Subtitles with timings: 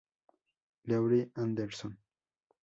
[0.87, 1.95] Laurie Anderson.